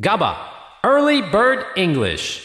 [0.00, 0.34] GABA
[0.82, 2.42] Early Bird English.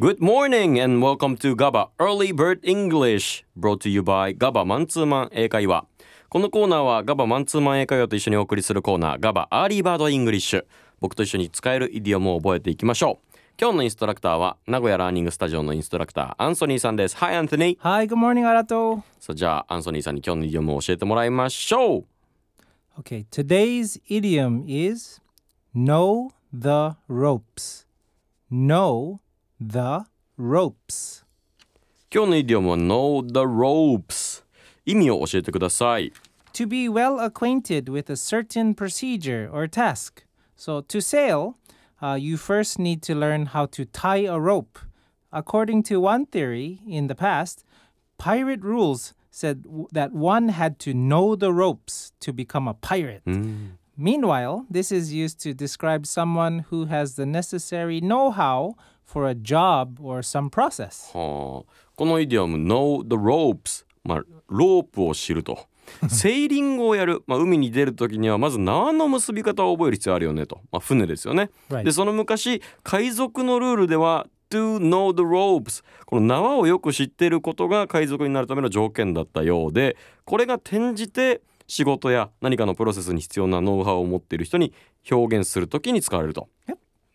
[0.00, 5.84] Good morning and welcome to GABA Early Bird English brought to you by GABA マンツーマン英会話
[6.30, 10.64] このコーナーは GABA マンツーマン英会話と一緒にお送りするコーナー GABA Early Bird English
[11.00, 13.36] 僕と一緒に使えるイディオムを覚えていきましょう。
[13.60, 17.16] 今日のインストラクターは名古屋ラーニングスタジオのインストラクターアンソニーさんです。
[17.18, 17.76] Hi Anthony.
[17.80, 19.02] Hi, good morning, Arato.
[19.20, 22.04] さあじゃあアンソニーさんに今日のイディオムを教えてもらいましょう。
[22.98, 25.20] Okay, today's idiom is
[25.74, 27.85] know the ropes.
[28.51, 29.19] Know
[29.59, 30.05] the
[30.37, 31.23] ropes.
[32.11, 34.43] 今日のイディオムは Know the ropes
[34.85, 36.11] 意味を教えてください
[36.53, 40.23] To be well acquainted with a certain procedure or task.
[40.57, 41.55] So, to sail,
[42.01, 44.79] uh, you first need to learn how to tie a rope.
[45.31, 47.63] According to one theory in the past,
[48.17, 53.21] pirate rules said w- that one had to know the ropes to become a pirate.
[53.96, 59.34] Meanwhile, this is used to describe someone who has the necessary know how for a
[59.34, 61.16] job or some process.
[61.16, 65.68] はあこのイディオム Know the ropes まあロープを知ると
[66.08, 71.84] セーリングをやる、まあ、海に出る時にはまず縄の結び方を覚える必要あるよねと、まあ、船ですよね、Right.
[71.84, 84.72] でその昔海賊のルールでは To know the ropes この縄をよく知っていることが海賊になるための条件だったようでこれが転じて仕事や何かのプロセスに必要なノウハウを持っている人に
[85.10, 86.48] 表現する時に使われると.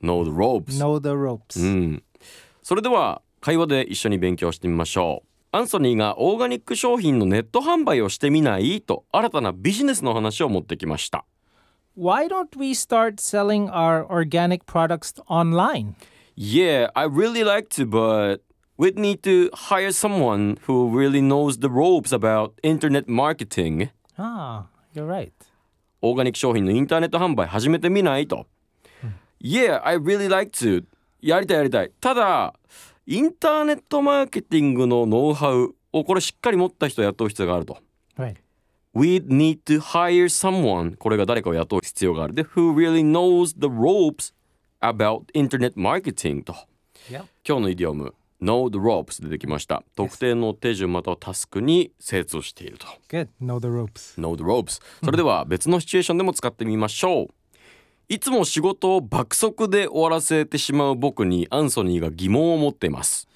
[0.02, 1.62] Know the ropes Know the ropes.
[1.62, 2.04] うん、
[2.64, 11.26] それでは会話で一緒に勉強してみましょうアンソニーがオーガニック商品のネット販売をしてみないと新たなビジネスの話を持ってきました
[11.98, 15.96] Why don't we start selling our organic products online?
[16.38, 18.42] Yeah, I really like to but
[18.78, 23.90] we'd need to hire someone who really knows the ropes about internet marketing
[24.22, 25.32] ああ、You're right.
[26.02, 28.48] オーガニック商品のインターネット販売始めてみないと。
[29.42, 30.84] yeah, I really like to.
[31.22, 31.92] やりたいやりたい。
[32.00, 32.54] ただ、
[33.06, 37.78] インターネットマーケティングのノウハウをこれしっかり持った人を雇う必要があると。
[38.18, 38.36] Right.
[38.94, 40.98] We need to hire someone.
[40.98, 42.34] これが誰かを雇う必要がある。
[42.34, 44.34] で、Who really knows the ropes
[44.82, 46.56] about internet marketing と。
[47.10, 48.14] 今日のイディオム。
[48.42, 53.28] Know the ropes 出てきました特定の手順またはタスクに精通していると Good.
[53.42, 54.18] Know the ropes.
[54.20, 57.28] Know the ropes それでは別のシチュエーションでも使ってみましょう
[58.08, 63.28] いつも仕事を爆速で終わらせてしまう僕にアンソニーが疑問を持っています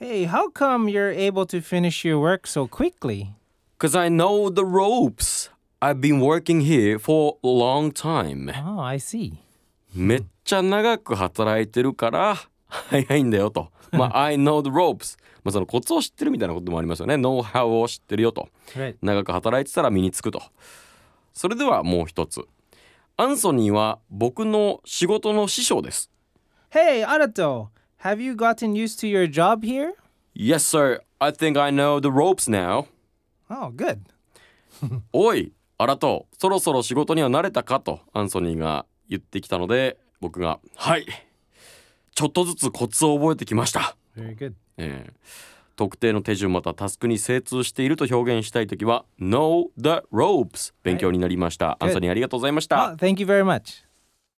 [0.00, 3.28] Hey, how come you're able to finish your work so quickly?
[3.78, 5.50] Cause I know the ropes
[5.80, 9.34] I've been working here for a long time Oh, I see.
[9.94, 12.36] めっちゃ長く働いてるから
[12.68, 13.70] 早いんだよと。
[13.92, 15.18] まあ、I know the ropes。
[15.44, 17.16] まあ、そのコツを知ってるみたいなこともありますよね。
[17.16, 18.48] ノウハウを知ってるよと。
[19.02, 20.42] 長く働いてたら身につくと。
[21.32, 22.46] それではもう一つ。
[23.16, 26.10] アンソニーは僕の仕事の師匠です。
[26.70, 27.68] Hey, Arato,
[28.02, 29.92] have you gotten used to your job here?
[30.34, 31.02] Yes, sir.
[31.20, 32.86] I think I know the ropes now.
[33.48, 34.00] Oh, good.
[35.12, 41.06] おい、アラト、そろそろ仕事には慣れたかとアンソニーが言ってきたので、僕が、はい。
[42.14, 43.96] ちょっとずつコツを覚えてきました。
[44.76, 45.12] えー
[45.76, 53.84] 特定の手順またタスクに精通していると表現したいときは Know the ropes 勉強になりました、アンソニーありがとうございました、Oh, thank you very much.